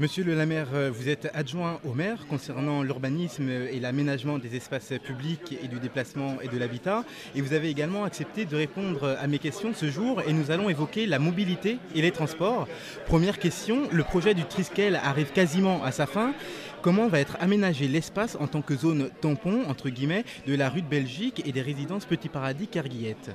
[0.00, 4.92] Monsieur le Lamaire, euh, vous êtes adjoint au maire concernant l'urbanisme et l'aménagement des espaces
[5.04, 7.04] publics et du déplacement et de l'habitat.
[7.36, 10.68] Et vous avez également accepté de répondre à mes questions ce jour et nous allons
[10.68, 12.66] évoquer la mobilité et les transports.
[13.06, 16.34] Première question, le projet du Triskel arrive quasiment à sa fin.
[16.82, 20.82] Comment va être aménagé l'espace en tant que zone tampon, entre guillemets, de la rue
[20.82, 23.30] de Belgique et des résidences Petit Paradis Carguillette?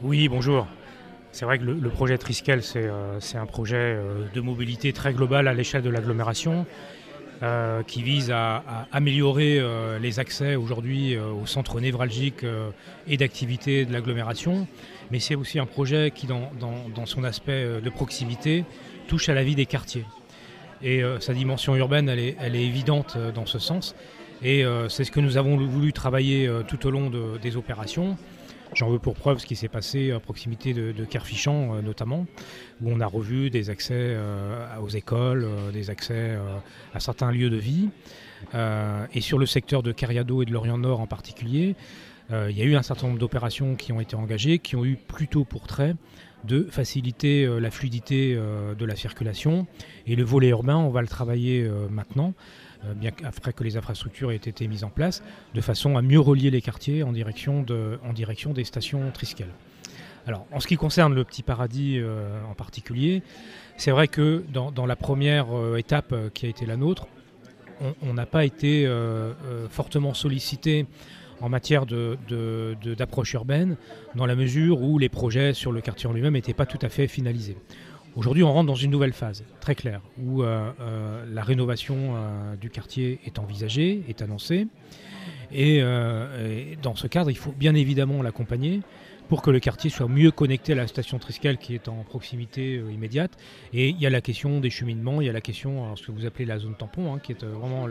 [0.00, 0.68] Oui, bonjour.
[1.34, 5.48] C'est vrai que le, projet Triskel, euh, c'est un projet euh, de mobilité très global
[5.48, 6.64] à l'échelle de l'agglomération
[7.42, 9.60] euh, qui vise à, améliorer
[10.00, 12.46] les accès aujourd'hui au centre névralgique
[13.08, 14.68] et d'activité de l'agglomération.
[15.10, 18.64] Mais c'est aussi un projet qui, dans, son aspect de proximité,
[19.08, 20.04] touche à la vie des quartiers.
[20.84, 23.96] Et sa dimension urbaine, elle est évidente dans ce sens.
[24.40, 27.10] Et c'est ce que nous avons voulu travailler tout au long
[27.42, 28.16] des opérations.
[28.74, 32.26] J'en veux pour preuve ce qui s'est passé à proximité de, de Kerfichamp euh, notamment,
[32.82, 36.36] où on a revu des accès euh, aux écoles, euh, des accès
[36.92, 37.88] à certains lieux de vie.
[38.52, 41.76] et sur le secteur de Cariado et de l'Orient Nord en particulier,
[42.30, 44.96] il y a eu un certain nombre d'opérations qui ont été engagées, qui ont eu
[44.96, 45.94] plutôt pour trait
[46.44, 49.66] de faciliter la fluidité de la circulation.
[50.06, 52.34] Et le volet urbain, on va le travailler maintenant
[52.86, 55.22] euh, bien après que les infrastructures aient été mises en place,
[55.54, 59.48] de façon à mieux relier les quartiers en direction, des stations Triskel.
[60.26, 63.22] Alors, en ce qui concerne le petit paradis euh, en particulier,
[63.76, 67.06] c'est vrai que dans, la première euh, étape qui a été la nôtre,
[68.02, 68.88] on n'a pas été
[69.68, 70.86] fortement sollicité
[71.40, 73.76] en matière d'approche urbaine,
[74.14, 76.88] dans la mesure où les projets sur le quartier en lui-même n'étaient pas tout à
[76.88, 77.56] fait finalisés.
[78.16, 82.54] Aujourd'hui, on rentre dans une nouvelle phase, très claire, où euh, euh, la rénovation euh,
[82.54, 84.68] du quartier est envisagée, est annoncée.
[85.52, 85.82] Et,
[86.82, 88.80] dans ce cadre, il faut bien évidemment l'accompagner
[89.28, 92.76] pour que le quartier soit mieux connecté à la station Triskel qui est en proximité
[92.92, 93.32] immédiate.
[93.72, 96.12] Et il y a la question des cheminements, il y a la question, ce que
[96.12, 97.86] vous appelez la zone tampon, hein, qui est vraiment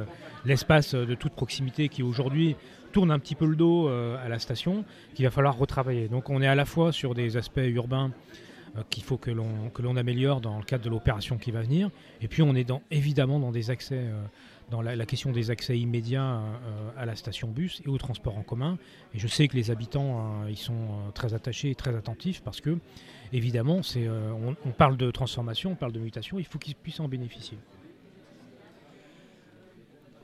[0.46, 2.56] l'espace de toute proximité qui aujourd'hui
[2.92, 4.86] tourne un petit peu le dos à la station,
[5.16, 6.08] qu'il va falloir retravailler.
[6.08, 8.44] Donc on est à la fois sur des aspects urbains euh,
[8.90, 11.90] qu'il faut que l'on améliore dans le cadre de l'opération qui va venir.
[12.22, 14.24] Et puis on est évidemment dans des accès, euh,
[14.72, 18.44] dans la, question des accès immédiats euh, à la station bus et au transport en
[18.44, 18.78] commun.
[19.14, 22.78] Et je sais que les habitants ils sont très attachés et très attentifs parce que
[23.32, 27.08] évidemment on, on parle de transformation, on parle de mutation, il faut qu'ils puissent en
[27.08, 27.58] bénéficier.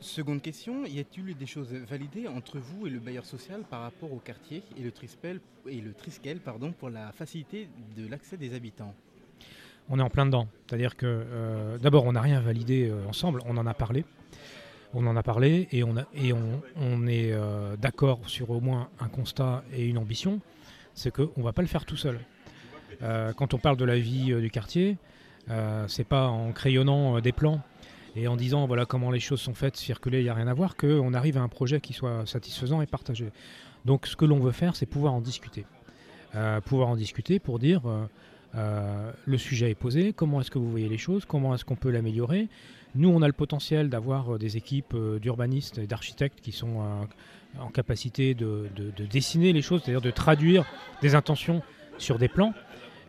[0.01, 4.13] Seconde question, y a-t-il des choses validées entre vous et le bailleur social par rapport
[4.13, 6.39] au quartier et le, Trispel, et le Triskel
[6.79, 7.67] pour la facilité
[7.97, 8.93] de l'accès des habitants?
[9.89, 10.47] On est en plein dedans.
[10.65, 14.05] C'est-à-dire que euh, d'abord, on n'a rien validé euh, ensemble, on en a parlé.
[14.93, 19.09] On en a parlé et on, et on, est euh, d'accord sur au moins un
[19.09, 20.39] constat et une ambition,
[20.93, 22.19] c'est qu'on ne va pas le faire tout seul.
[23.01, 24.97] quand on parle de la vie du quartier,
[25.87, 27.61] c'est pas en crayonnant des plans
[28.15, 30.53] et en disant voilà comment les choses sont faites, circuler, il n'y a rien à
[30.53, 33.29] voir, qu'on arrive à un projet qui soit satisfaisant et partagé.
[33.85, 35.65] Donc ce que l'on veut faire, c'est pouvoir en discuter.
[36.35, 38.05] Euh, pouvoir en discuter pour dire euh,
[38.55, 41.75] euh, le sujet est posé, comment est-ce que vous voyez les choses, comment est-ce qu'on
[41.75, 42.49] peut l'améliorer.
[42.95, 47.07] Nous, on a le potentiel d'avoir des équipes d'urbanistes et d'architectes qui sont
[47.59, 50.65] en capacité de, de, dessiner les choses, c'est-à-dire de traduire
[51.03, 51.61] des intentions
[51.99, 52.53] sur des plans.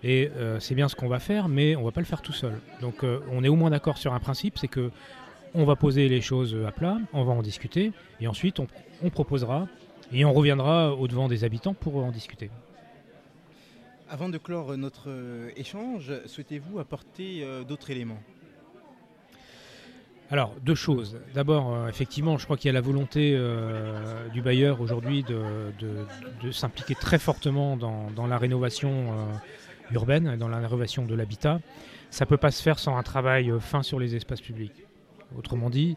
[0.03, 2.23] Et euh, c'est bien ce qu'on va faire, mais on ne va pas le faire
[2.23, 2.59] tout seul.
[2.81, 4.91] Donc euh, on est au moins d'accord sur un principe, c'est que
[5.53, 9.67] on va poser les choses à plat, on va en discuter, et ensuite on, proposera
[10.13, 12.51] et on reviendra au devant des habitants pour en discuter.
[14.09, 18.21] Avant de clore notre euh, échange, souhaitez-vous apporter d'autres éléments?
[20.33, 21.19] Alors, deux choses.
[21.35, 23.37] D'abord, effectivement, je crois qu'il y a la volonté
[24.33, 29.13] du bailleur aujourd'hui de, s'impliquer très fortement dans, la rénovation
[29.93, 31.61] urbaine, dans la de l'habitat,
[32.11, 34.85] ça ne peut pas se faire sans un travail euh, fin sur les espaces publics.
[35.37, 35.97] Autrement dit,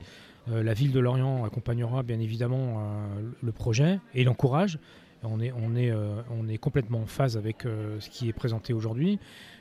[0.51, 4.79] euh, la ville de Lorient accompagnera bien évidemment euh, le projet et l'encourage.
[5.25, 9.19] On est, complètement en phase avec ce qui est présenté aujourd'hui.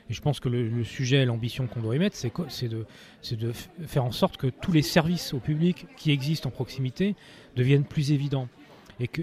[0.09, 3.51] Et je pense que le, sujet, l'ambition qu'on doit émettre, c'est de
[3.87, 7.15] faire en sorte que tous les services au public qui existent en proximité
[7.55, 8.49] deviennent plus évidents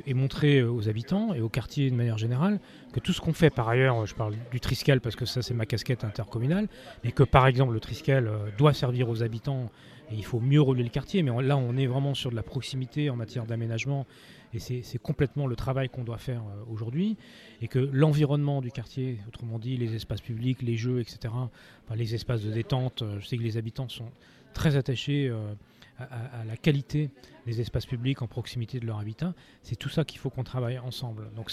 [0.07, 2.61] et, montrer euh, aux habitants et aux quartiers de manière générale
[2.93, 5.55] que tout ce qu'on fait par ailleurs, je parle du Triskel parce que ça c'est
[5.55, 6.69] ma casquette intercommunale,
[7.05, 9.71] mais que par exemple le Triskel euh, doit servir aux habitants
[10.11, 12.43] et il faut mieux rouler le quartier, mais là on est vraiment sur de la
[12.43, 14.07] proximité en matière d'aménagement
[14.53, 17.17] et c'est complètement le travail qu'on doit faire euh, aujourd'hui
[17.63, 21.33] et que l'environnement du quartier, autrement dit les espaces publics, les jeux, etc.,
[21.95, 24.11] les espaces de détente, je sais que les habitants sont
[24.53, 25.33] très attachés
[25.99, 27.11] à, la qualité
[27.47, 29.35] des espaces publics en proximité de leur habitat.
[29.63, 31.31] C'est tout ça qu'il faut qu'on travaille ensemble.
[31.35, 31.53] Donc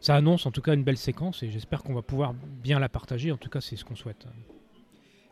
[0.00, 2.88] ça annonce en tout cas une belle séquence et j'espère qu'on va pouvoir bien la
[2.88, 3.32] partager.
[3.32, 4.26] En tout cas, c'est ce qu'on souhaite.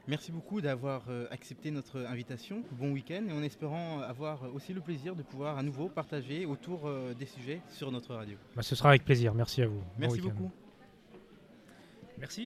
[0.06, 2.62] Merci beaucoup d'avoir accepté notre invitation.
[2.72, 6.90] Bon week-end et en espérant avoir aussi le plaisir de pouvoir à nouveau partager autour
[7.18, 8.36] des sujets sur notre radio.
[8.56, 9.34] Bah, ce sera avec plaisir.
[9.34, 9.82] Merci à vous.
[9.98, 10.50] Merci beaucoup.
[12.18, 12.36] Merci.